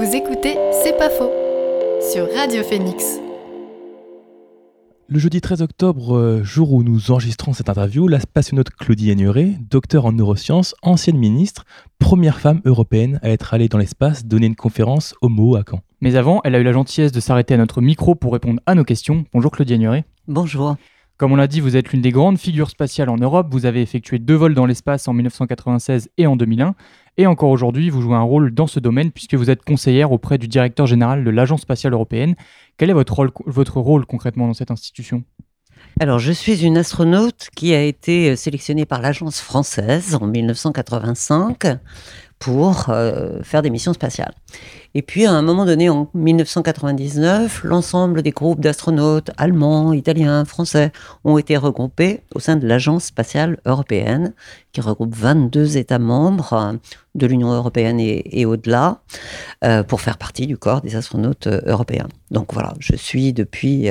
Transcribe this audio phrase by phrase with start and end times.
[0.00, 1.30] Vous écoutez C'est pas faux
[2.10, 3.20] sur Radio Phoenix.
[5.08, 9.58] Le jeudi 13 octobre, euh, jour où nous enregistrons cette interview, la spationaute Claudie Aigneret,
[9.68, 11.66] docteur en neurosciences, ancienne ministre,
[11.98, 15.82] première femme européenne à être allée dans l'espace donner une conférence homo à Caen.
[16.00, 18.74] Mais avant, elle a eu la gentillesse de s'arrêter à notre micro pour répondre à
[18.74, 19.26] nos questions.
[19.34, 20.06] Bonjour Claudie Aigneret.
[20.26, 20.76] Bonjour.
[21.20, 23.48] Comme on l'a dit, vous êtes l'une des grandes figures spatiales en Europe.
[23.50, 26.74] Vous avez effectué deux vols dans l'espace en 1996 et en 2001.
[27.18, 30.38] Et encore aujourd'hui, vous jouez un rôle dans ce domaine puisque vous êtes conseillère auprès
[30.38, 32.36] du directeur général de l'Agence spatiale européenne.
[32.78, 35.22] Quel est votre rôle, votre rôle concrètement dans cette institution?
[36.00, 41.66] Alors, je suis une astronaute qui a été sélectionnée par l'Agence française en 1985
[42.40, 44.32] pour euh, faire des missions spatiales.
[44.94, 50.90] Et puis, à un moment donné, en 1999, l'ensemble des groupes d'astronautes allemands, italiens, français
[51.22, 54.32] ont été regroupés au sein de l'Agence spatiale européenne,
[54.72, 56.72] qui regroupe 22 États membres euh,
[57.14, 59.02] de l'Union européenne et, au-delà,
[59.62, 62.08] euh, pour faire partie du corps des astronautes européens.
[62.30, 63.90] Donc voilà, je suis depuis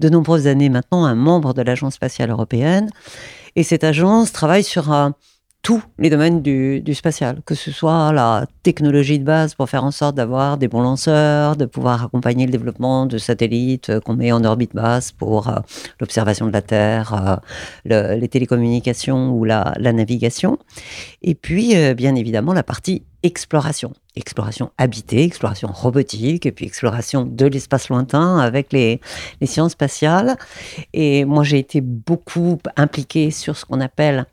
[0.00, 2.90] de nombreuses années maintenant un membre de l'Agence spatiale européenne.
[3.54, 5.14] Et cette agence travaille sur un
[5.66, 9.90] tous les domaines du, spatial, que ce soit la technologie de base pour faire en
[9.90, 14.30] sorte d'avoir des bons lanceurs, de pouvoir accompagner le développement de satellites euh, qu'on met
[14.30, 15.56] en orbite basse pour euh,
[15.98, 17.40] l'observation de la Terre,
[17.90, 20.56] euh, les télécommunications ou la, navigation.
[21.22, 23.92] Et puis, bien évidemment, la partie exploration.
[24.14, 29.00] Exploration habitée, exploration robotique, et puis exploration de l'espace lointain avec les,
[29.44, 30.36] sciences spatiales.
[30.94, 34.24] Et moi, j'ai été beaucoup impliquée sur ce qu'on appelle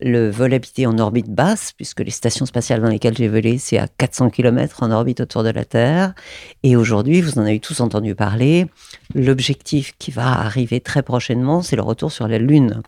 [0.00, 3.78] le vol habité en orbite basse, puisque les stations spatiales dans lesquelles j'ai volé, c'est
[3.78, 6.14] à 400 km en orbite autour de la Terre.
[6.62, 8.66] Et aujourd'hui, vous en avez tous entendu parler,
[9.14, 12.82] l'objectif qui va arriver très prochainement, c'est le retour sur la Lune.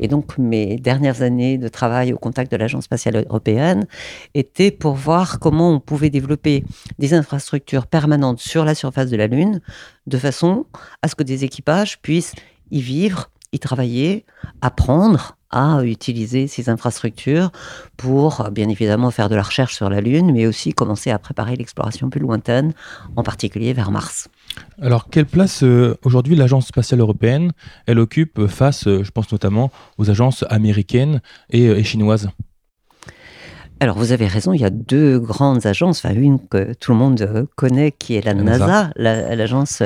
[0.00, 3.86] Et donc, mes dernières années de travail au contact de l'Agence spatiale européenne
[4.34, 6.64] étaient pour voir comment on pouvait développer
[6.98, 9.60] des infrastructures permanentes sur la surface de la Lune,
[10.06, 10.66] de façon
[11.02, 12.34] à ce que des équipages puissent
[12.70, 14.24] y vivre, y travailler,
[14.62, 17.50] apprendre, à utiliser ces infrastructures
[17.96, 21.56] pour bien évidemment faire de la recherche sur la Lune, mais aussi commencer à préparer
[21.56, 22.72] l'exploration plus lointaine,
[23.16, 24.28] en particulier vers Mars.
[24.80, 27.52] Alors, quelle place euh, aujourd'hui l'Agence spatiale européenne,
[27.86, 32.30] elle occupe face, euh, je pense notamment aux agences américaines et, euh, chinoises?
[33.78, 36.98] Alors, vous avez raison, il y a deux grandes agences, enfin une que tout le
[36.98, 39.82] monde connaît, qui est la, NASA, l'agence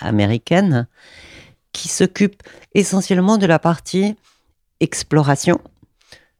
[0.00, 0.86] américaine,
[1.72, 2.42] qui s'occupe
[2.74, 4.14] essentiellement de la partie
[4.78, 5.60] exploration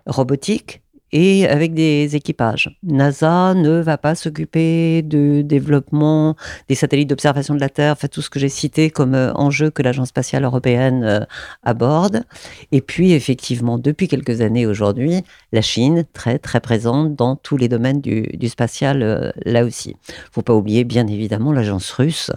[0.06, 0.83] robotique
[1.14, 2.76] et avec des équipages.
[2.82, 6.34] NASA ne va pas s'occuper de développement
[6.68, 9.70] des satellites d'observation de la Terre, enfin tout ce que j'ai cité comme euh, enjeu
[9.70, 11.20] que l'Agence spatiale européenne euh,
[11.62, 12.24] aborde.
[12.72, 17.68] Et puis effectivement, depuis quelques années aujourd'hui, la Chine, très très présente dans tous les
[17.68, 19.94] domaines du, spatial euh, là aussi.
[20.32, 22.32] Faut pas oublier bien évidemment l'agence russe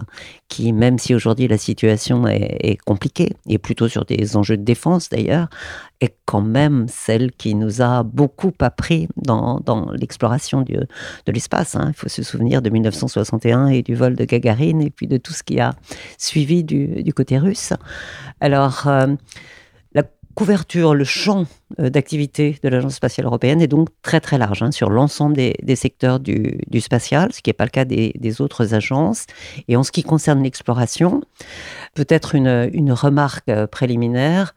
[0.48, 5.10] qui, même si aujourd'hui la situation est, compliquée, et plutôt sur des enjeux de défense
[5.10, 5.48] d'ailleurs,
[6.00, 9.60] est quand même celle qui nous a beaucoup appris dans,
[9.92, 10.86] l'exploration de
[11.26, 11.74] l'espace.
[11.74, 11.86] Hein.
[11.88, 15.32] Il faut se souvenir de 1961 et du vol de Gagarine, et puis de tout
[15.32, 15.74] ce qui a
[16.16, 17.72] suivi du, côté russe.
[18.40, 19.06] Alors, euh,
[20.38, 21.46] couverture, le champ
[21.80, 25.74] euh, d'activité de l'Agence spatiale européenne est donc très très large hein, sur l'ensemble des,
[25.74, 29.26] secteurs du, spatial, ce qui n'est pas le cas des, autres agences.
[29.66, 31.22] Et en ce qui concerne l'exploration,
[31.94, 34.54] peut-être une, remarque euh, préliminaire,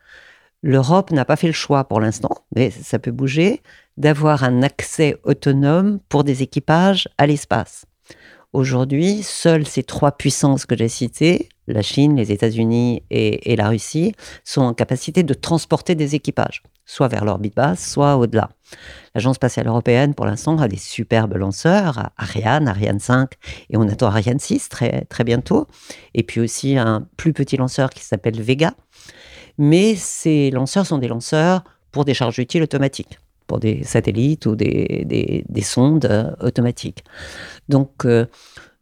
[0.63, 3.61] l'Europe n'a pas fait le choix pour l'instant, mais ça peut bouger,
[3.97, 7.85] d'avoir un accès autonome pour des équipages à l'espace.
[8.53, 14.13] Aujourd'hui, seules ces trois puissances que j'ai citées, la Chine, les États-Unis et, la Russie,
[14.43, 18.49] sont en capacité de transporter des équipages, soit vers l'orbite basse, soit au-delà.
[19.15, 23.31] L'Agence spatiale européenne, pour l'instant, a des superbes lanceurs, Ariane, Ariane 5,
[23.69, 25.67] et on attend Ariane 6 très, très bientôt,
[26.13, 28.73] et puis aussi un plus petit lanceur qui s'appelle Vega.
[29.63, 34.55] Mais ces lanceurs sont des lanceurs pour des charges utiles automatiques pour des satellites ou
[34.55, 37.03] des, sondes euh, automatiques.
[37.67, 38.25] Donc, euh,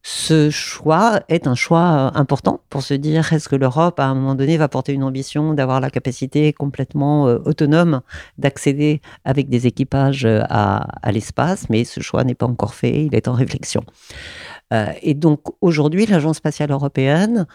[0.03, 4.36] ce choix est un choix important pour se dire est-ce que l'Europe, à un moment
[4.36, 8.01] donné, va porter une ambition d'avoir la capacité complètement euh, autonome
[8.38, 13.27] d'accéder avec des équipages à, l'espace, mais ce choix n'est pas encore fait, il est
[13.27, 13.83] en réflexion.
[15.01, 17.48] et donc aujourd'hui, l'Agence spatiale européenne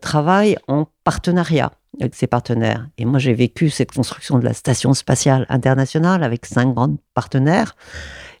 [0.00, 2.88] travaille en partenariat avec ses partenaires.
[2.98, 7.74] Et moi, j'ai vécu cette construction de la station spatiale internationale avec cinq grands partenaires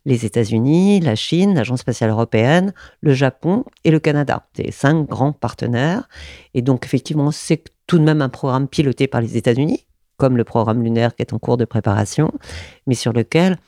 [0.04, 4.46] les États-Unis, la Chine, l'Agence spatiale européenne, le Japon et le Canada.
[4.54, 6.08] C'est cinq grands partenaires.
[6.54, 10.44] Et donc, effectivement, c'est tout de même un programme piloté par les États-Unis, comme le
[10.44, 12.32] programme lunaire qui est en cours de préparation,
[12.86, 13.58] mais sur lequel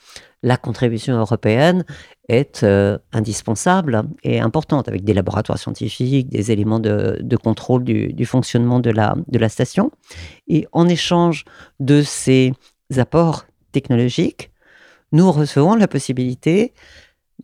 [0.44, 1.84] la contribution européenne
[2.28, 8.78] est euh, indispensable et importante, avec des laboratoires scientifiques, des éléments de, contrôle du, fonctionnement
[8.78, 9.90] de la, de la station.
[10.46, 11.44] Et en échange
[11.80, 12.52] de ces
[12.96, 14.50] apports technologiques,
[15.12, 16.74] nous recevons la possibilité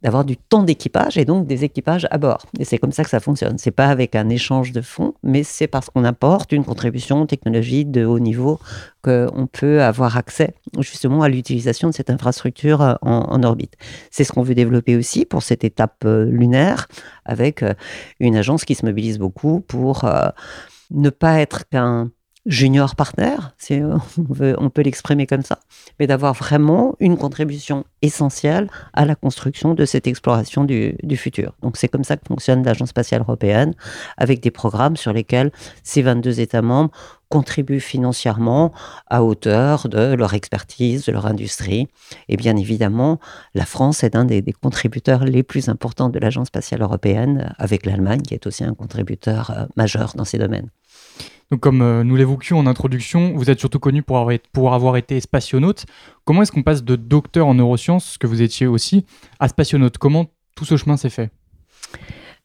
[0.02, 2.46] d'avoir du temps d'équipage et donc des équipages à bord.
[2.58, 3.58] Et c'est comme ça que ça fonctionne.
[3.58, 7.90] C'est pas avec un échange de fonds, mais c'est parce qu'on apporte une contribution technologique
[7.90, 8.58] de haut niveau
[9.02, 13.74] qu'on peut avoir accès justement à l'utilisation de cette infrastructure euh, en, orbite.
[14.10, 16.86] C'est ce qu'on veut développer aussi pour cette étape euh, lunaire
[17.24, 17.74] avec euh,
[18.18, 20.04] une agence qui se mobilise beaucoup pour
[20.90, 22.10] ne pas être qu'un
[22.46, 23.80] junior partner, si
[24.58, 25.60] on, peut l'exprimer comme ça,
[25.98, 31.52] mais d'avoir vraiment une contribution essentielle à la construction de cette exploration du, futur.
[31.60, 33.74] Donc c'est comme ça que fonctionne l'Agence spatiale européenne,
[34.16, 35.52] avec des programmes sur lesquels
[35.82, 36.90] ces 22 États membres
[37.28, 38.72] contribuent financièrement
[39.08, 41.88] à hauteur de leur expertise, de leur industrie.
[42.28, 43.20] Et bien évidemment,
[43.54, 47.86] la France est un des, des contributeurs les plus importants de l'Agence spatiale européenne, avec
[47.86, 50.70] l'Allemagne, qui est aussi un contributeur euh, majeur dans ces domaines.
[51.50, 54.96] Donc, comme euh, nous l'évoquions en introduction, vous êtes surtout connu pour avoir, pour avoir
[54.96, 55.84] été spationaute.
[56.24, 59.04] Comment est-ce qu'on passe de docteur en neurosciences, ce que vous étiez aussi,
[59.40, 59.98] à spationaute?
[59.98, 61.30] Comment tout ce chemin s'est fait?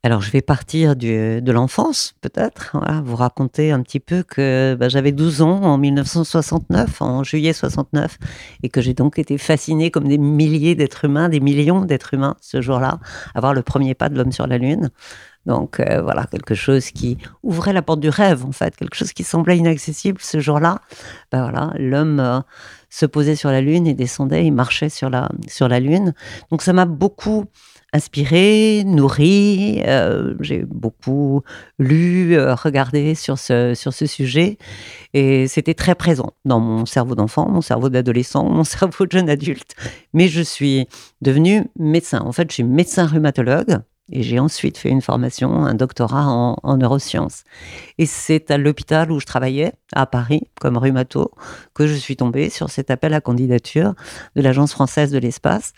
[0.05, 5.11] Alors, je vais partir de l'enfance, peut-être, vous raconter un petit peu que bah, j'avais
[5.11, 8.19] 12 ans en 1969, en juillet 69,
[8.61, 12.35] et que j'ai donc été fascinée comme des milliers d'êtres humains, des millions d'êtres humains
[12.39, 12.99] ce jour-là,
[13.33, 14.91] à voir le premier pas de l'homme sur la Lune.
[15.47, 19.11] Donc euh, voilà, quelque chose qui ouvrait la porte du rêve, en fait, quelque chose
[19.11, 20.81] qui semblait inaccessible ce jour-là.
[21.31, 22.41] Ben voilà, l'homme euh,
[22.91, 26.13] se posait sur la Lune et descendait, il marchait sur la, sur la Lune.
[26.51, 27.45] Donc ça m'a beaucoup
[27.95, 29.81] inspiré, nourri.
[29.87, 31.41] Euh, j'ai beaucoup
[31.79, 34.57] lu, regardé sur ce, sur ce sujet.
[35.13, 39.29] Et c'était très présent dans mon cerveau d'enfant, mon cerveau d'adolescent, mon cerveau de jeune
[39.29, 39.75] adulte.
[40.13, 40.87] Mais je suis
[41.21, 42.21] devenue médecin.
[42.21, 43.79] En fait, je suis médecin rhumatologue.
[44.11, 47.43] Et j'ai ensuite fait une formation, un doctorat en, neurosciences.
[47.97, 51.31] Et c'est à l'hôpital où je travaillais, à Paris, comme rhumato,
[51.73, 53.95] que je suis tombée sur cet appel à candidature
[54.35, 55.73] de l'Agence française de l'espace,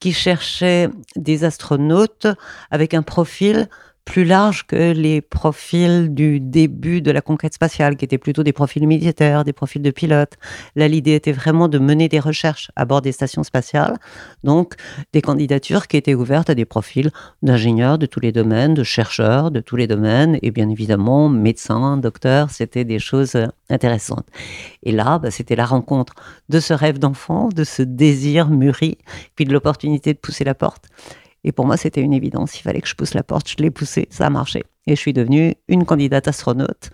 [0.00, 2.26] qui cherchait des astronautes
[2.70, 3.68] avec un profil
[4.08, 8.54] plus large que les profils du début de la conquête spatiale, qui étaient plutôt des
[8.54, 10.38] profils militaires, des profils de pilotes.
[10.76, 13.98] Là, l'idée était vraiment de mener des recherches à bord des stations spatiales,
[14.44, 14.76] donc
[15.12, 17.10] des candidatures qui étaient ouvertes à des profils
[17.42, 21.98] d'ingénieurs de tous les domaines, de chercheurs de tous les domaines, et bien évidemment, médecins,
[21.98, 23.36] docteurs, c'était des choses
[23.68, 24.26] intéressantes.
[24.84, 26.14] Et là, bah, c'était la rencontre
[26.48, 28.96] de ce rêve d'enfant, de ce désir mûri,
[29.36, 30.86] puis de l'opportunité de pousser la porte.
[31.48, 32.60] Et pour moi, c'était une évidence.
[32.60, 33.48] Il fallait que je pousse la porte.
[33.48, 34.64] Je l'ai poussée, ça a marché.
[34.86, 36.90] Et je suis devenue une candidate astronaute,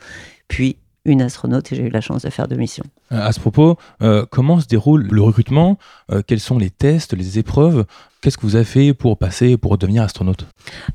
[0.46, 2.84] puis une astronaute et j'ai eu la chance de faire deux missions.
[3.10, 5.76] Euh, à ce propos, euh, comment se déroule le recrutement?
[6.12, 7.84] Euh, Quels sont les tests, les épreuves?
[8.22, 10.46] Qu'est-ce que vous avez fait pour passer, pour devenir astronaute?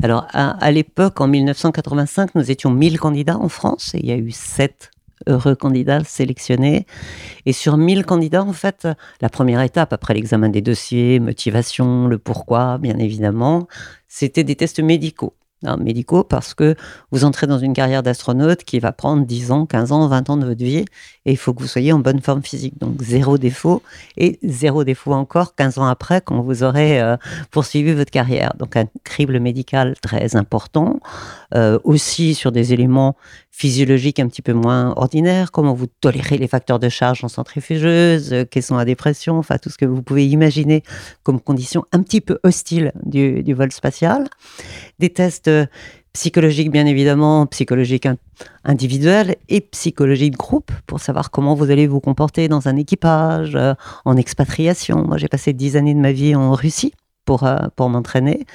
[0.01, 4.11] Alors, à, à l'époque, en 1985, nous étions 1000 candidats en France et il y
[4.13, 4.89] a eu 7
[5.27, 6.85] heureux candidats sélectionnés.
[7.45, 8.87] Et sur 1000 candidats, en fait,
[9.21, 13.67] la première étape, après l'examen des dossiers, motivation, le pourquoi, bien évidemment,
[14.07, 15.35] c'était des tests médicaux
[15.79, 16.75] médicaux parce que
[17.11, 20.37] vous entrez dans une carrière d'astronaute qui va prendre 10 ans, 15 ans, 20 ans
[20.37, 20.85] de votre vie
[21.25, 22.77] et il faut que vous soyez en bonne forme physique.
[22.79, 23.83] Donc zéro défaut
[24.17, 27.17] et zéro défaut encore 15 ans après quand vous aurez euh,
[27.51, 28.53] poursuivi votre carrière.
[28.57, 30.99] Donc un crible médical très important,
[31.55, 33.15] euh, aussi sur des éléments
[33.51, 38.31] physiologiques un petit peu moins ordinaires, comment vous tolérez les facteurs de charge en centrifugeuse,
[38.31, 40.83] euh, quelles sont la dépression, enfin tout ce que vous pouvez imaginer
[41.23, 44.29] comme conditions un petit peu hostiles du vol spatial.
[44.99, 45.48] Des tests
[46.13, 48.07] psychologique bien évidemment, psychologique
[48.63, 53.55] individuel et psychologie de groupe pour savoir comment vous allez vous comporter dans un équipage,
[53.55, 53.73] euh,
[54.05, 55.05] en expatriation.
[55.05, 56.93] Moi, j'ai passé dix années de ma vie en Russie
[57.25, 58.45] pour, euh, pour m'entraîner.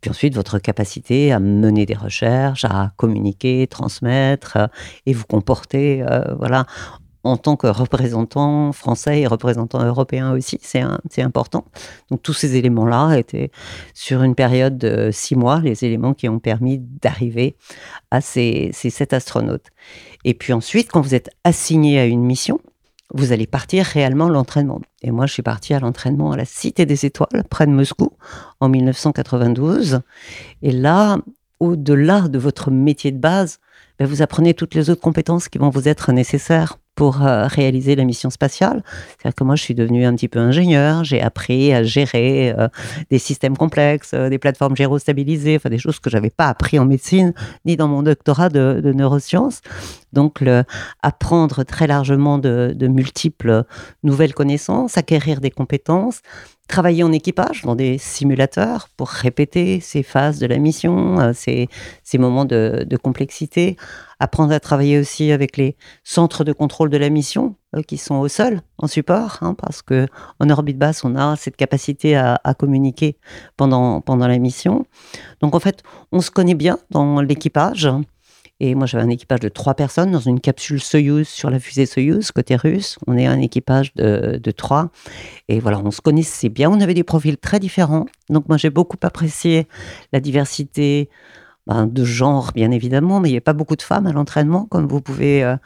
[0.00, 4.66] Puis ensuite, votre capacité à mener des recherches, à communiquer, transmettre euh,
[5.06, 6.04] et vous comporter
[6.38, 6.66] voilà,
[7.26, 11.64] en tant que représentant français et représentant européen aussi, c'est important.
[12.10, 13.50] Donc tous ces éléments-là étaient
[13.94, 17.56] sur une période de six mois, les éléments qui ont permis d'arriver
[18.10, 19.66] à ces, sept astronautes.
[20.24, 22.60] Et puis ensuite, quand vous êtes assigné à une mission,
[23.12, 24.80] vous allez partir réellement l'entraînement.
[25.02, 28.10] Et moi, je suis partie à l'entraînement à la Cité des Étoiles, près de Moscou,
[28.60, 30.00] en 1992.
[30.62, 31.18] Et là,
[31.60, 33.58] au-delà de votre métier de base,
[33.98, 37.94] ben, vous apprenez toutes les autres compétences qui vont vous être nécessaires pour euh, réaliser
[37.94, 38.82] la mission spatiale.
[39.06, 42.68] C'est-à-dire que moi, je suis devenu un petit peu ingénieur, j'ai appris à gérer euh,
[43.10, 46.86] des systèmes complexes, euh, des plateformes gyrostabilisées, enfin des choses que j'avais pas appris en
[46.86, 47.34] médecine
[47.66, 49.60] ni dans mon doctorat de, neurosciences.
[50.14, 50.42] Donc,
[51.02, 53.64] apprendre très largement de, multiples
[54.02, 56.22] nouvelles connaissances, acquérir des compétences
[56.68, 61.68] travailler en équipage dans des simulateurs pour répéter ces phases de la mission, ces,
[62.14, 63.76] moments de, complexité,
[64.18, 68.16] apprendre à travailler aussi avec les centres de contrôle de la mission euh, qui sont
[68.16, 70.06] au sol en support, hein, parce que
[70.40, 73.18] en orbite basse on a cette capacité à, communiquer
[73.56, 74.86] pendant pendant la mission.
[75.40, 75.82] Donc en fait
[76.12, 77.88] on se connaît bien dans l'équipage.
[78.58, 81.84] Et moi, j'avais un équipage de trois personnes dans une capsule Soyuz sur la fusée
[81.84, 82.98] Soyuz, côté russe.
[83.06, 84.88] On est un équipage de trois.
[85.48, 86.70] Et voilà, on se connaissait bien.
[86.70, 88.06] On avait des profils très différents.
[88.30, 89.68] Donc, moi, j'ai beaucoup apprécié
[90.14, 91.10] la diversité
[91.66, 94.66] ben, de genre, bien évidemment, mais il n'y a pas beaucoup de femmes à l'entraînement,
[94.66, 95.56] comme vous pouvez euh,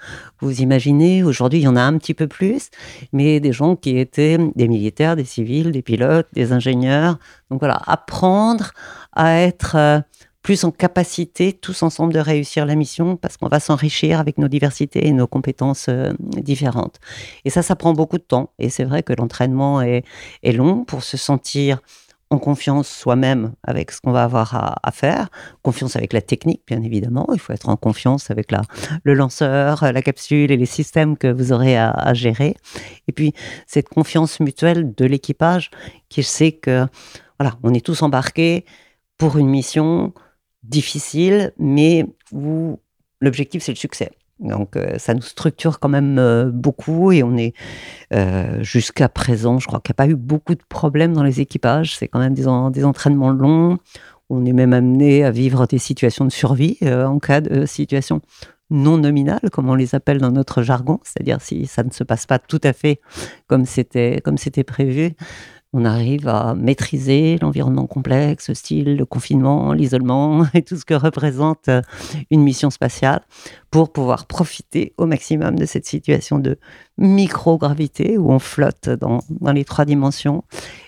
[0.41, 1.23] vous imaginer.
[1.23, 2.71] Aujourd'hui, il y en a un petit peu plus,
[3.13, 7.19] mais des gens qui étaient des militaires, des civils, des pilotes, des ingénieurs.
[7.51, 8.73] Donc voilà, apprendre
[9.13, 9.77] à être.
[9.77, 10.01] Euh,
[10.43, 14.49] plus en capacité tous ensemble de réussir la mission parce qu'on va s'enrichir avec nos
[14.49, 16.99] diversités et nos compétences euh, différentes.
[17.45, 18.51] Et ça, ça prend beaucoup de temps.
[18.59, 20.05] Et c'est vrai que l'entraînement est,
[20.43, 21.83] est, long pour se sentir
[22.31, 25.29] en confiance soi-même avec ce qu'on va avoir à, faire,
[25.63, 27.27] confiance avec la technique, bien évidemment.
[27.33, 28.63] Il faut être en confiance avec la,
[29.03, 32.57] le lanceur, la capsule et les systèmes que vous aurez à, à gérer.
[33.09, 33.35] Et puis,
[33.67, 35.71] cette confiance mutuelle de l'équipage
[36.09, 36.87] qui sait que,
[37.39, 38.65] voilà, on est tous embarqués
[39.19, 40.15] pour une mission,
[40.63, 42.79] difficile, mais où
[43.21, 44.11] l'objectif, c'est le succès.
[44.41, 47.55] Donc euh, ça nous structure quand même euh, beaucoup et on est
[48.13, 51.41] euh, jusqu'à présent, je crois qu'il n'y a pas eu beaucoup de problèmes dans les
[51.41, 51.97] équipages.
[51.97, 53.79] C'est quand même des, des, entraînements longs.
[54.31, 58.21] On est même amené à vivre des situations de survie en cas de situation
[58.71, 62.27] non nominale, comme on les appelle dans notre jargon, c'est-à-dire si ça ne se passe
[62.27, 63.01] pas tout à fait
[63.49, 64.21] comme c'était
[64.65, 65.17] prévu
[65.73, 71.69] on arrive à maîtriser l'environnement complexe, style le confinement, l'isolement et tout ce que représente
[71.69, 71.83] euh,
[72.31, 73.23] une mission spatiale
[73.71, 76.59] pour pouvoir profiter au maximum de cette situation de
[76.99, 80.43] microgravité où on flotte dans, dans les trois dimensions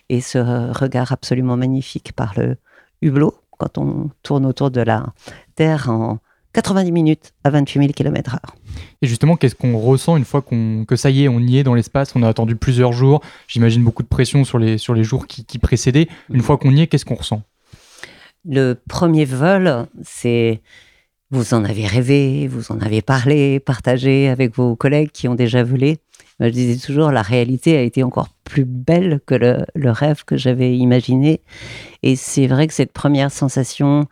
[0.09, 0.39] et ce
[0.77, 2.57] regard absolument magnifique par le
[3.03, 3.35] hublot.
[3.59, 5.15] Quand on tourne autour de la
[5.55, 6.19] Terre en
[6.53, 8.39] 90 minutes à 28 000 km/h.
[9.01, 11.63] Et justement, qu'est-ce qu'on ressent une fois qu'on, que ça y est, on y est
[11.63, 13.23] dans l'espace On a attendu plusieurs jours.
[13.49, 16.09] J'imagine beaucoup de pression sur les, sur les jours qui, qui précédaient.
[16.31, 17.43] Une fois qu'on y est, qu'est-ce qu'on ressent?
[18.45, 20.61] Le premier vol, c'est.
[21.31, 25.65] Vous en avez rêvé, vous en avez parlé, partagé avec vos collègues qui ont déjà
[25.65, 25.99] volé.
[26.41, 30.37] Je disais toujours, la réalité a été encore plus belle que le, le rêve que
[30.37, 31.41] j'avais imaginé.
[32.03, 34.09] Et c'est vrai que cette première sensation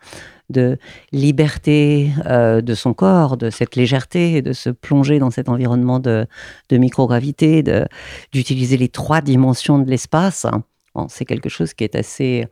[0.51, 0.77] de
[1.11, 6.27] liberté euh, de son corps, de cette légèreté, de se plonger dans cet environnement de,
[6.69, 7.63] de microgravité,
[8.31, 10.45] d'utiliser les trois dimensions de l'espace.
[10.93, 12.47] Bon, c'est quelque chose qui est assez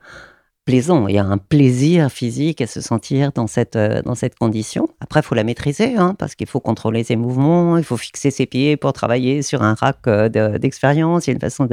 [0.64, 1.08] plaisant.
[1.08, 4.88] Il y a un plaisir physique à se sentir dans cette, euh, dans cette condition.
[5.00, 8.30] Après, il faut la maîtriser, hein, parce qu'il faut contrôler ses mouvements, il faut fixer
[8.30, 11.26] ses pieds pour travailler sur un rack euh, d'expérience.
[11.26, 11.68] il y a une façon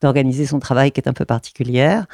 [0.00, 2.06] d'organiser son travail qui est un peu particulière.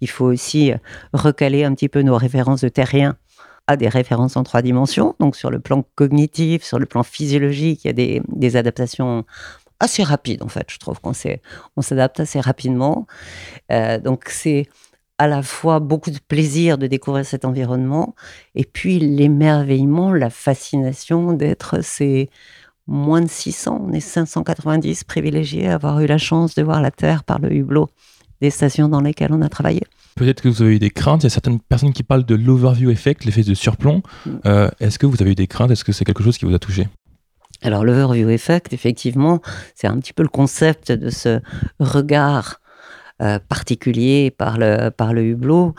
[0.00, 0.72] Il faut aussi
[1.12, 3.16] recaler un petit peu nos références de terrien
[3.66, 5.14] à des références en trois dimensions.
[5.20, 9.24] Donc, sur le plan cognitif, sur le plan physiologique, il y a des, adaptations
[9.78, 10.66] assez rapides, en fait.
[10.68, 13.06] Je trouve qu'on s'adapte assez rapidement.
[13.70, 14.68] Euh, donc, c'est
[15.20, 18.14] à la fois beaucoup de plaisir de découvrir cet environnement
[18.54, 22.30] et puis l'émerveillement, la fascination d'être ces
[22.86, 26.90] moins de 600, on est 590 privilégiés à avoir eu la chance de voir la
[26.90, 27.90] Terre par le hublot
[28.40, 29.82] des stations dans lesquelles on a travaillé.
[30.14, 31.22] Peut-être que vous avez eu des craintes.
[31.22, 34.02] Il y a certaines personnes qui parlent de l'overview effect, l'effet de surplomb.
[34.24, 34.30] Mm.
[34.46, 35.70] Euh, Est-ce que vous avez eu des craintes?
[35.70, 36.88] Est-ce que c'est quelque chose qui vous a touché?
[37.62, 39.42] Alors, l'overview effect, effectivement,
[39.74, 41.40] c'est un petit peu le concept de ce
[41.78, 42.59] regard
[43.20, 45.74] euh, particulier par le, par le hublot,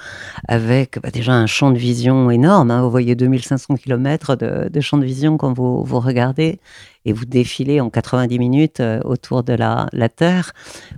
[0.48, 2.72] avec bah, déjà un champ de vision énorme.
[2.72, 2.82] Hein.
[2.84, 6.60] Vous voyez 2500 km de, de, champ de vision quand vous, vous regardez
[7.06, 10.54] et vous défilez en 90 minutes euh, autour de la, la Terre.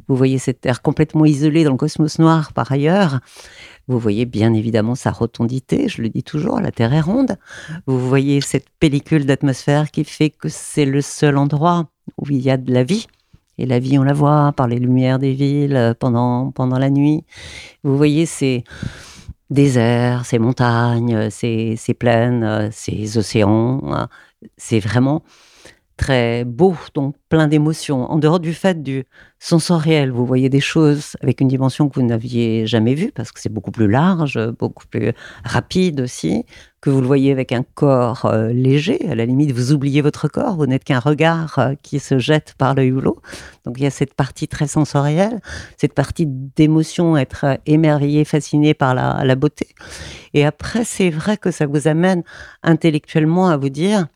[0.08, 3.20] Vous voyez cette Terre complètement isolée dans le cosmos noir par ailleurs.
[3.88, 7.38] Vous voyez bien évidemment sa rotondité, je le dis toujours, la Terre est ronde.
[7.86, 12.50] Vous voyez cette pellicule d'atmosphère qui fait que c'est le seul endroit où il y
[12.50, 13.08] a de la vie.
[13.58, 16.90] Et la vie, on la voit par les lumières des villes euh, pendant, pendant la
[16.90, 17.24] nuit.
[17.84, 18.64] Vous voyez ces
[19.50, 23.82] déserts, ces montagnes, ces, ces plaines, euh, ces océans.
[23.92, 24.10] Hein.
[24.58, 25.24] C'est vraiment
[25.96, 28.10] très beau, donc plein d'émotions.
[28.12, 29.06] En dehors du fait du
[29.40, 33.40] sensoriel, vous voyez des choses avec une dimension que vous n'aviez jamais vue, parce que
[33.40, 36.46] c'est beaucoup plus large, beaucoup plus rapide aussi,
[36.84, 39.08] que vous le voyez avec un corps euh, léger.
[39.10, 42.56] À la limite, vous oubliez votre corps, vous n'êtes qu'un regard euh, qui se jette
[42.58, 43.22] par le hublot.
[43.64, 45.40] Donc il y a cette partie très sensorielle,
[45.78, 49.70] cette partie d'émotion, être émerveillé, fasciné par la, la beauté.
[50.34, 52.22] Et après, c'est vrai que ça vous amène
[52.64, 54.08] intellectuellement à vous dire,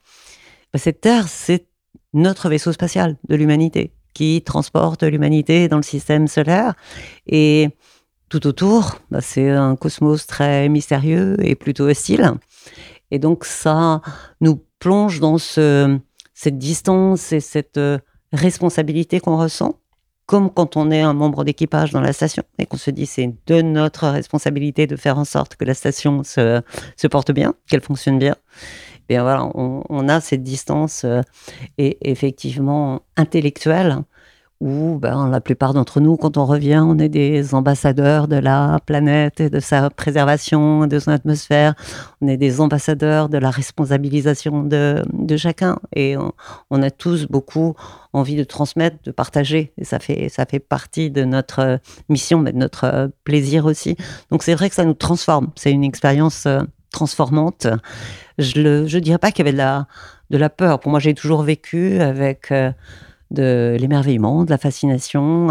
[0.74, 1.68] bah, cette Terre, c'est
[2.14, 6.74] notre vaisseau spatial de l'humanité qui transporte l'humanité dans le système solaire.
[7.28, 7.70] Et
[8.28, 12.34] tout autour, bah, c'est un cosmos très mystérieux et plutôt hostile.
[13.12, 14.02] Et donc ça
[14.42, 15.98] nous plonge dans ce,
[16.34, 17.98] cette distance et cette euh,
[18.34, 19.80] responsabilité qu'on ressent,
[20.26, 23.34] comme quand on est un membre d'équipage dans la station et qu'on se dit c'est
[23.48, 26.62] de notre responsabilité de faire en sorte que la station se,
[27.10, 28.36] porte bien, qu'elle fonctionne bien.
[29.10, 31.22] Et bien voilà, on, on, a cette distance euh,
[31.78, 34.04] et effectivement intellectuelle
[34.60, 38.80] où ben, la plupart d'entre nous, quand on revient, on est des ambassadeurs de la
[38.86, 41.76] planète et de sa préservation, de son atmosphère.
[42.22, 45.04] On est des ambassadeurs de la responsabilisation de,
[45.38, 45.78] chacun.
[45.96, 46.16] Et
[46.72, 47.76] on, a tous beaucoup
[48.14, 49.74] envie de transmettre, de partager.
[49.78, 53.96] Et ça fait, ça fait partie de notre mission, mais de notre plaisir aussi.
[54.32, 55.50] Donc c'est vrai que ça nous transforme.
[55.56, 56.62] C'est une expérience euh,
[56.92, 57.68] transformante.
[58.40, 59.88] Je ne dirais pas qu'il y avait de la,
[60.32, 60.80] de la peur.
[60.80, 62.52] Pour moi, j'ai toujours vécu avec...
[62.52, 62.72] Euh,
[63.32, 65.48] de l'émerveillement, de la fascination,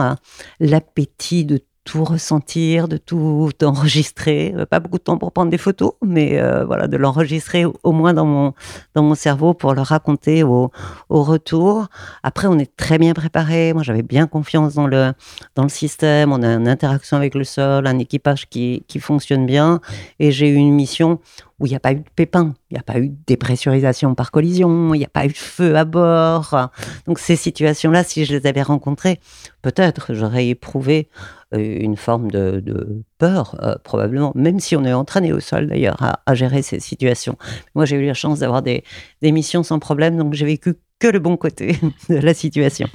[0.61, 4.53] l'appétit de tout ressentir, de tout enregistrer.
[4.57, 7.93] Euh, pas beaucoup de temps pour prendre des photos, mais euh, voilà, de l'enregistrer au
[7.93, 8.53] moins dans mon,
[8.95, 10.71] dans mon cerveau pour le raconter au,
[11.09, 11.87] au retour.
[12.23, 13.73] Après, on est très bien préparé.
[13.73, 15.13] Moi, j'avais bien confiance dans le,
[15.55, 16.33] dans le système.
[16.33, 19.81] On a une interaction avec le sol, un équipage qui, qui fonctionne bien.
[20.19, 21.21] Et j'ai eu une mission
[21.59, 24.15] où il n'y a pas eu de pépin, il n'y a pas eu de dépressurisation
[24.15, 26.71] par collision, il n'y a pas eu de feu à bord.
[27.07, 29.21] Donc ces situations-là, si je les avais rencontrées,
[29.63, 31.09] peut-être j'aurais éprouvé
[31.55, 35.97] euh, une forme de, peur, euh, probablement, même si on est entraîné au sol d'ailleurs
[36.01, 37.37] à, gérer ces situations.
[37.75, 38.85] Moi, j'ai eu la chance d'avoir des,
[39.23, 42.89] des missions sans problème, donc j'ai vécu que le bon côté de la situation.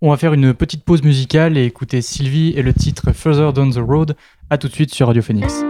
[0.00, 3.72] On va faire une petite pause musicale et écouter Sylvie et le titre Further Down
[3.72, 4.14] the Road.
[4.48, 5.64] À tout de suite sur Radio Phoenix.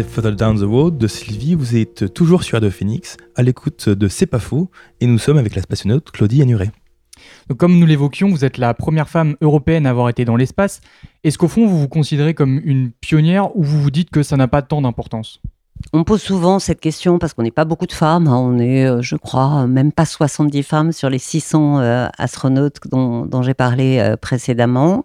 [0.00, 1.54] C'était Further Down the Road de Sylvie.
[1.54, 5.36] Vous êtes toujours sur Radio Phoenix, à l'écoute de C'est pas faux, et nous sommes
[5.36, 6.70] avec la spationaute Claudie Anuret.
[7.48, 10.80] Donc, comme nous l'évoquions, vous êtes la première femme européenne à avoir été dans l'espace.
[11.22, 14.36] Est-ce qu'au fond, vous vous considérez comme une pionnière ou vous vous dites que ça
[14.36, 15.42] n'a pas tant d'importance?
[15.92, 18.26] On pose souvent cette question parce qu'on n'est pas beaucoup de femmes.
[18.26, 18.38] Hein.
[18.38, 23.42] On est, euh, je crois, même pas 70 femmes sur les 600 euh, astronautes dont,
[23.42, 25.04] j'ai parlé euh, précédemment.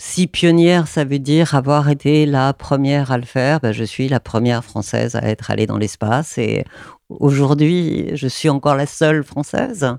[0.00, 3.60] Si pionnière, ça veut dire avoir été la première à le faire.
[3.60, 6.64] Ben, je suis la première française à être allée dans l'espace et
[7.10, 9.94] aujourd'hui, je suis encore la seule française.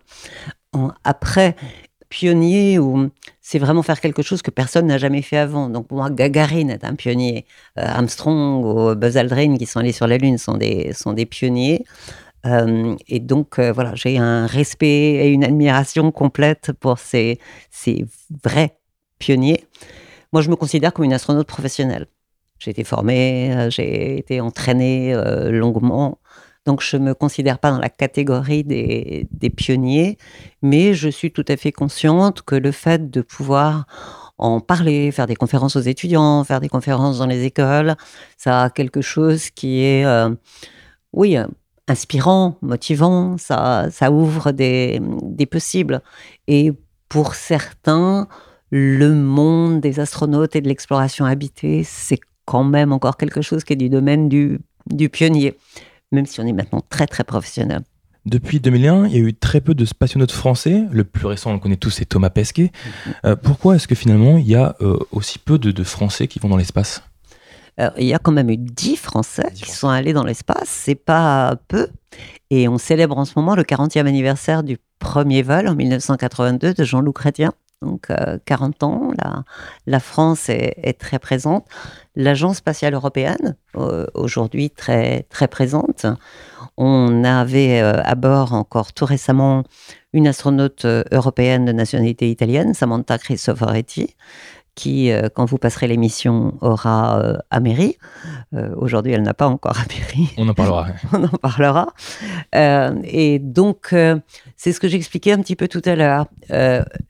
[1.04, 1.56] Après,
[2.10, 2.80] pionnier
[3.42, 5.70] c'est vraiment faire quelque chose que personne n'a jamais fait avant.
[5.70, 7.46] Donc moi, Gagarine est un pionnier.
[7.78, 11.28] Euh, Armstrong ou Buzz Aldrin qui sont allés sur la Lune sont des, sont des
[11.28, 11.86] pionniers.
[12.48, 18.06] Euh, et donc euh, voilà, j'ai un respect et une admiration complète pour ces, ces
[18.44, 18.81] vrais
[19.21, 19.63] pionniers.
[20.34, 22.07] Moi, je me considère comme une astronaute professionnelle.
[22.60, 25.15] J'ai été formée, j'ai été entraînée
[25.49, 26.19] longuement.
[26.65, 30.17] Donc je ne me considère pas dans la catégorie des, pionniers,
[30.62, 33.88] mais je suis tout à fait consciente que le fait de pouvoir
[34.38, 37.95] en parler, faire des conférences aux étudiants, faire des conférences dans les écoles,
[38.38, 40.29] ça a quelque chose qui est, euh,
[41.13, 41.38] oui,
[41.88, 46.01] inspirant, motivant, ça, ça ouvre des, des possibles.
[46.47, 46.73] Et
[47.10, 48.27] pour certains,
[48.71, 53.73] le monde des astronautes et de l'exploration habitée, c'est quand même encore quelque chose qui
[53.73, 55.55] est du domaine du, du pionnier
[56.12, 57.81] même si on est maintenant très très professionnel.
[58.25, 60.84] Depuis 2001, il y a eu très peu de spationautes français.
[60.91, 62.71] Le plus récent, on le connaît tous, c'est Thomas Pesquet.
[62.71, 63.13] Mm-hmm.
[63.25, 66.49] Euh, pourquoi est-ce que finalement, il y a euh, aussi peu de, Français qui vont
[66.49, 67.01] dans l'espace?
[67.97, 70.67] Il y a quand même eu 10 Français qui sont allés dans l'espace.
[70.67, 71.88] C'est pas peu.
[72.51, 76.84] Et on célèbre en ce moment le 40e anniversaire du premier vol en 1982 de
[76.84, 78.08] Jean-Loup Chrétien donc
[78.46, 79.12] 40 euh, ans,
[79.88, 81.65] la, France est, très présente.
[82.15, 86.06] L'Agence spatiale européenne, euh, aujourd'hui très, très présente.
[86.78, 89.63] On avait euh, à bord encore tout récemment
[90.13, 94.15] une astronaute européenne de nationalité italienne, Samantha Cristoforetti,
[94.75, 97.97] qui, euh, quand vous passerez l'émission, aura euh, Améry.
[98.53, 100.34] Euh, aujourd'hui, elle n'a pas encore Améry.
[100.38, 100.88] On en parlera.
[101.13, 101.93] On en parlera.
[102.53, 103.93] et donc,
[104.55, 106.25] c'est ce que j'expliquais un petit peu tout à l'heure.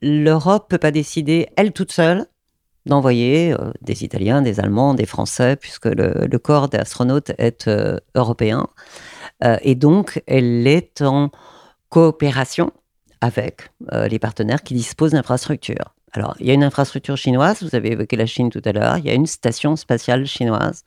[0.02, 2.26] L'Europe peut pas décider, elle toute seule,
[2.86, 7.70] d'envoyer des Italiens, des Allemands, des Français, puisque le, le corps des astronautes est
[8.16, 8.68] européen.
[9.62, 11.30] et donc, elle est en
[11.90, 12.72] coopération
[13.22, 15.94] avec les partenaires qui disposent d'infrastructures.
[16.14, 18.98] Alors, il y a une infrastructure chinoise, vous avez évoqué la Chine tout à l'heure,
[18.98, 20.84] il y a une station spatiale chinoise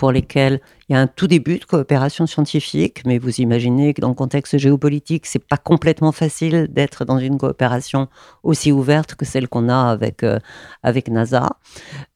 [0.00, 4.00] pour lesquelles il y a un tout début de coopération scientifique, mais vous imaginez que
[4.00, 8.08] dans le contexte géopolitique, c'est pas complètement facile d'être dans une coopération
[8.42, 10.38] aussi ouverte que celle qu'on a avec, euh,
[10.82, 11.50] avec NASA.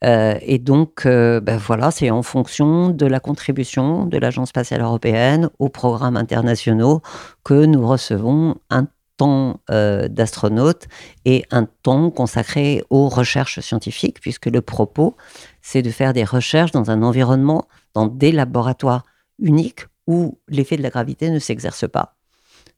[0.02, 4.80] Euh, et donc, euh, ben voilà, c'est en fonction de la contribution de l'Agence spatiale
[4.80, 7.02] européenne aux programmes internationaux
[7.44, 8.86] que nous recevons un
[9.16, 10.86] temps euh, d'astronaute
[11.24, 15.16] et un temps consacré aux recherches scientifiques, puisque le propos,
[15.62, 19.04] c'est de faire des recherches dans un environnement, dans des laboratoires
[19.38, 22.16] uniques où l'effet de la gravité ne s'exerce pas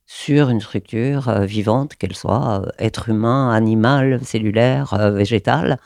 [0.09, 5.79] sur une structure euh, vivante, qu'elle soit euh, être humain, animal, cellulaire, végétal,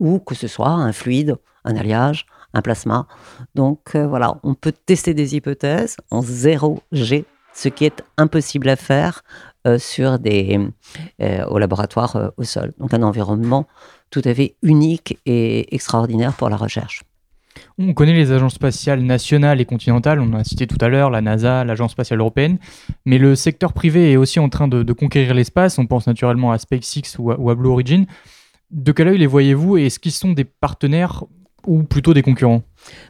[0.00, 3.06] ou que ce soit un fluide, un alliage, un plasma.
[3.54, 9.22] Donc voilà, on peut tester des hypothèses en 0G, ce qui est impossible à faire
[9.66, 10.58] euh, sur des,
[11.20, 12.72] euh, au laboratoire euh, au sol.
[12.78, 13.66] Donc un environnement
[14.10, 17.02] tout à fait unique et extraordinaire pour la recherche.
[17.78, 21.20] On connaît les agences spatiales nationales et continentales, on a cité tout à l'heure la
[21.20, 22.58] NASA, l'Agence spatiale européenne,
[23.04, 26.58] mais le secteur privé est aussi en train de, conquérir l'espace, on pense naturellement à
[26.58, 28.06] SpaceX ou à, Blue Origin.
[28.70, 31.24] De quel œil les voyez-vous et est-ce qu'ils sont des partenaires
[31.66, 32.62] ou plutôt des concurrents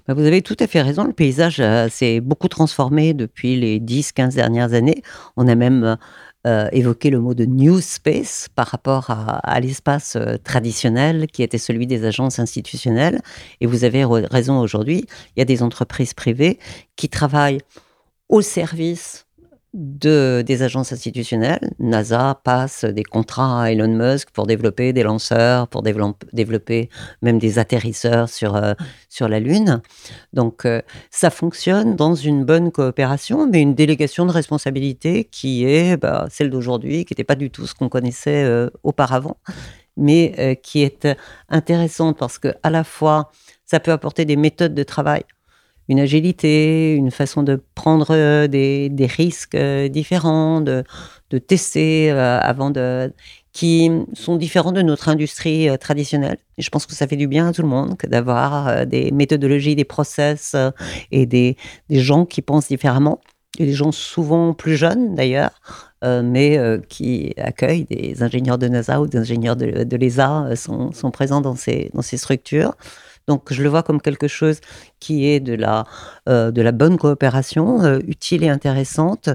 [0.06, 4.34] bah, Vous avez tout à fait raison, le paysage s'est beaucoup transformé depuis les 10-15
[4.34, 5.02] dernières années.
[5.36, 5.96] On a même
[6.46, 11.58] euh, évoquer le mot de New Space par rapport à, l'espace euh, traditionnel qui était
[11.58, 13.20] celui des agences institutionnelles.
[13.60, 15.04] Et vous avez raison aujourd'hui,
[15.36, 16.58] il y a des entreprises privées
[16.96, 17.60] qui travaillent
[18.30, 19.26] au service
[19.72, 21.72] de, des agences institutionnelles.
[21.78, 26.88] NASA passe des contrats à Elon Musk pour développer des lanceurs, pour développer
[27.22, 28.74] même des atterrisseurs sur, euh,
[29.08, 29.80] sur la Lune.
[30.32, 35.96] Donc euh, ça fonctionne dans une bonne coopération, mais une délégation de responsabilité qui est
[35.96, 39.36] bah, celle d'aujourd'hui, qui n'était pas du tout ce qu'on connaissait euh, auparavant,
[39.96, 41.06] mais qui est
[41.48, 43.30] intéressante parce que à la fois
[43.66, 45.22] ça peut apporter des méthodes de travail
[45.90, 50.84] une agilité, une façon de prendre euh, des, risques euh, différents, de,
[51.48, 53.12] tester euh, avant de,
[53.52, 56.38] qui sont différents de notre industrie traditionnelle.
[56.58, 59.84] Je pense que ça fait du bien à tout le monde d'avoir des méthodologies, des
[59.84, 60.54] process
[61.10, 61.56] et des,
[61.90, 63.20] gens qui pensent différemment.
[63.58, 65.60] Et des gens souvent plus jeunes d'ailleurs,
[66.04, 71.56] mais qui accueillent des ingénieurs de NASA ou des ingénieurs de, l'ESA sont, présents dans
[71.56, 72.76] ces structures.
[73.26, 74.60] Donc je le vois comme quelque chose
[74.98, 75.84] qui est de la,
[76.26, 79.28] la bonne coopération, utile et intéressante.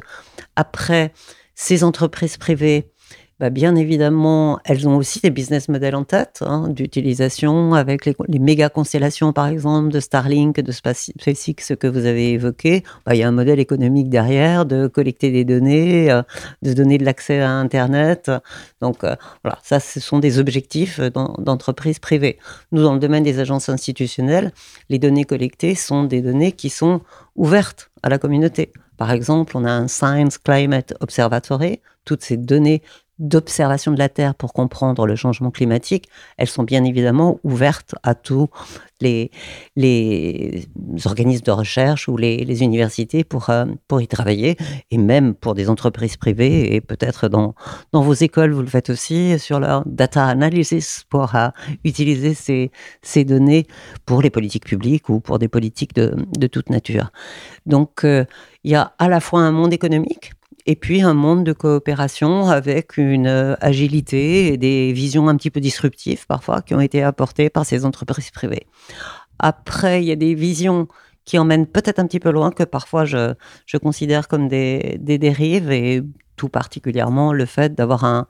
[0.56, 1.14] Après,
[1.56, 2.92] ces entreprises privées
[3.40, 8.16] bah, bien évidemment, elles ont aussi des business models en tête hein, d'utilisation avec les,
[8.40, 12.84] méga constellations, par exemple, de Starlink, de SpaceX que vous avez évoqué.
[13.06, 16.22] Bah, il y a un modèle économique derrière de collecter des données, euh,
[16.62, 18.32] de donner de l'accès à Internet.
[18.80, 21.02] Donc euh, voilà, ça, ce sont des objectifs
[21.40, 22.40] d'entreprises privées.
[22.72, 24.54] Nous, dans le domaine des agences institutionnelles,
[24.90, 27.02] les données collectées sont des données qui sont
[27.36, 28.72] ouvertes à la communauté.
[28.98, 31.82] Par exemple, on a un Science Climate Observatory.
[32.06, 32.82] Toutes ces données
[33.20, 38.16] d'observation de la Terre pour comprendre le changement climatique, elles sont bien évidemment ouvertes à
[38.16, 38.50] tous
[39.02, 39.32] les,
[41.06, 44.58] organismes de recherche ou les, les universités pour, euh, pour y travailler,
[44.92, 47.56] et même pour des entreprises privées, et peut-être dans,
[47.92, 51.50] dans vos écoles, vous le faites aussi, sur leur data analysis, pour euh,
[51.84, 53.68] utiliser ces, ces données
[54.06, 57.12] pour les politiques publiques ou pour des politiques de, de toute nature.
[57.66, 58.26] Donc, euh,
[58.64, 60.32] il y a à la fois un monde économique,
[60.66, 65.52] et puis un monde de coopération avec une euh, agilité et des visions un petit
[65.52, 68.66] peu disruptives parfois qui ont été apportées par ces entreprises privées.
[69.40, 70.88] Après, il y a des visions
[71.26, 73.34] qui emmènent peut-être un petit peu loin, que parfois je,
[73.66, 76.04] je considère comme des, des, dérives, et
[76.36, 78.28] tout particulièrement le fait d'avoir un,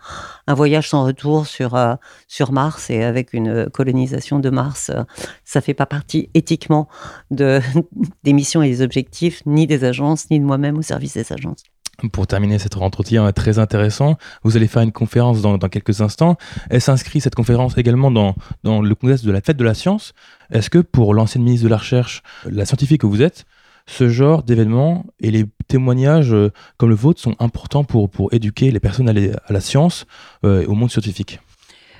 [0.47, 1.95] un, voyage sans retour sur, euh,
[2.27, 4.89] sur Mars et avec une colonisation de Mars.
[4.89, 5.03] Euh,
[5.43, 6.87] ça fait pas partie éthiquement
[7.31, 7.59] de,
[8.23, 11.63] des missions et des objectifs, ni des agences, ni de moi-même au service des agences.
[12.11, 16.35] Pour terminer cet entretien très intéressant, vous allez faire une conférence dans, quelques instants.
[16.69, 20.13] Elle s'inscrit, cette conférence, également dans, dans le contexte de la fête de la science.
[20.51, 23.45] Est-ce que pour l'ancienne ministre de la Recherche, la scientifique que vous êtes,
[23.87, 28.71] ce genre d'événements et les témoignages euh, comme le vôtre sont importants pour, pour éduquer
[28.71, 30.05] les personnes à, la science
[30.43, 31.39] euh, et au monde scientifique.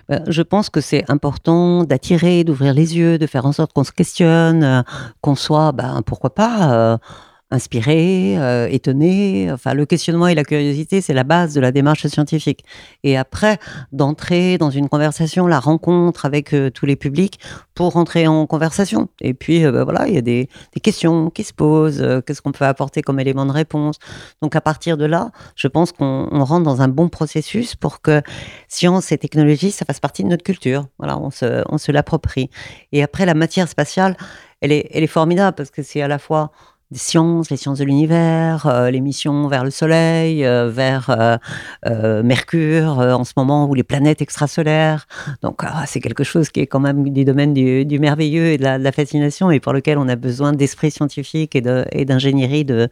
[0.08, 3.84] Ben, je pense que c'est important d'attirer, d'ouvrir les yeux, de faire en sorte qu'on
[3.84, 4.82] se questionne, euh,
[5.22, 7.00] qu'on soit, ben, pourquoi pas,
[7.56, 9.50] inspiré, euh, étonné.
[9.52, 12.64] Enfin, le questionnement et la curiosité, c'est la base de la démarche scientifique.
[13.04, 13.58] Et après,
[13.92, 17.40] d'entrer dans une conversation, la rencontre avec euh, tous les publics
[17.74, 19.10] pour rentrer en conversation.
[19.22, 20.50] Et puis, euh, bah, voilà, il y a des,
[20.84, 22.06] questions qui se posent.
[22.26, 23.98] Qu'est-ce qu'on peut apporter comme élément de réponse
[24.42, 28.22] Donc, à partir de là, je pense qu'on rentre dans un bon processus pour que
[28.68, 30.86] science et technologie, ça fasse partie de notre culture.
[31.00, 32.50] Voilà, on se, l'approprie.
[32.92, 34.16] Et après, la matière spatiale,
[34.62, 36.52] elle est formidable parce que c'est à la fois
[36.98, 41.40] sciences, les sciences de l'univers, euh, les missions vers le Soleil, euh, vers
[41.86, 45.08] euh, Mercure en ce moment, ou les planètes extrasolaires.
[45.42, 48.64] Donc ah, c'est quelque chose qui est quand même des domaines du, merveilleux et de
[48.64, 52.90] la, fascination et pour lequel on a besoin d'esprit scientifique et d'ingénierie de,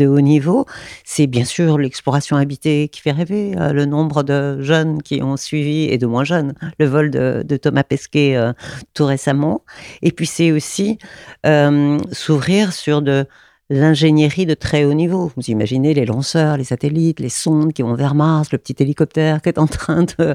[0.00, 0.66] haut niveau.
[1.04, 5.84] C'est bien sûr l'exploration habitée qui fait rêver, le nombre de jeunes qui ont suivi,
[5.84, 8.36] et de moins jeunes, le vol de Thomas Pesquet
[8.94, 9.62] tout récemment.
[10.02, 10.98] Et puis c'est aussi
[12.12, 13.26] s'ouvrir sur de
[13.70, 15.32] l'ingénierie de très haut niveau.
[15.36, 19.42] Vous imaginez les lanceurs, les satellites, les sondes qui vont vers Mars, le petit hélicoptère
[19.42, 20.34] qui est en train de,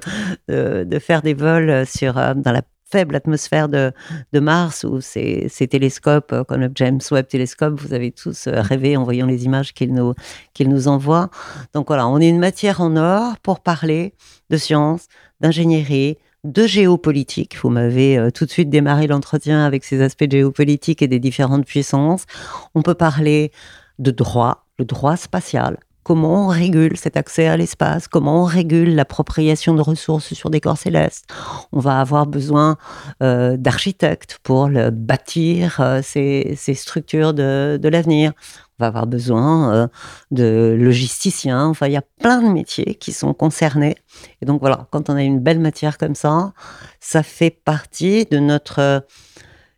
[0.83, 3.93] de, faire des vols sur, euh, dans la faible atmosphère de,
[4.33, 8.47] de Mars ou ces, ces, télescopes euh, comme le James Webb télescope, vous avez tous
[8.47, 10.13] euh, rêvé en voyant les images qu'il nous,
[10.53, 11.29] qu'il nous envoie.
[11.73, 14.13] Donc voilà, on est une matière en or pour parler
[14.49, 15.07] de science,
[15.39, 17.57] d'ingénierie, de géopolitique.
[17.61, 21.65] Vous m'avez euh, tout de suite démarré l'entretien avec ces aspects géopolitiques et des différentes
[21.65, 22.25] puissances.
[22.73, 23.51] On peut parler
[23.99, 25.77] de droit, le droit spatial.
[26.03, 28.07] Comment on régule cet accès à l'espace?
[28.07, 31.27] Comment on régule l'appropriation de ressources sur des corps célestes?
[31.71, 32.77] On va avoir besoin
[33.21, 38.33] euh, d'architectes pour bâtir euh, ces, structures de l'avenir
[38.81, 39.87] va avoir besoin euh,
[40.31, 41.67] de logisticiens.
[41.67, 43.95] Enfin, il y a plein de métiers qui sont concernés.
[44.41, 46.53] Et donc voilà, quand on a une belle matière comme ça,
[46.99, 49.05] ça fait partie de notre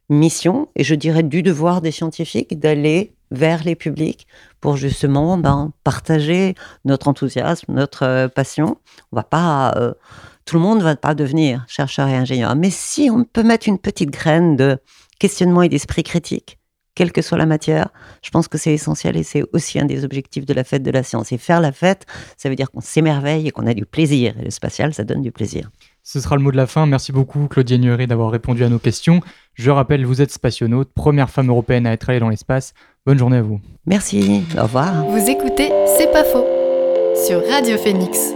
[0.10, 4.28] mission et je dirais du devoir des scientifiques d'aller vers les publics
[4.62, 8.78] pour justement ben, partager notre enthousiasme, notre euh, passion.
[9.12, 9.94] On va pas, euh,
[10.46, 13.68] tout le monde ne va pas devenir chercheur et ingénieur, mais si on peut mettre
[13.68, 14.78] une petite graine de
[15.20, 16.60] questionnement et d'esprit critique,
[16.96, 17.90] quelle que soit la matière.
[18.22, 20.92] Je pense que c'est essentiel et c'est aussi un des objectifs de la fête de
[20.92, 21.32] la science.
[21.32, 22.06] Et faire la fête,
[22.38, 24.36] ça veut dire qu'on s'émerveille et qu'on a du plaisir.
[24.40, 25.70] Et le spatial, ça donne du plaisir.
[26.04, 26.86] Ce sera le mot de la fin.
[26.86, 29.22] Merci beaucoup, Claudie Nuret, d'avoir répondu à nos questions.
[29.54, 32.74] Je rappelle, vous êtes spationaute, première femme européenne à être allée dans l'espace.
[33.06, 33.60] Bonne journée à vous.
[33.86, 35.06] Merci, au revoir.
[35.06, 36.46] Vous écoutez C'est pas faux
[37.26, 38.34] sur Radio Phoenix.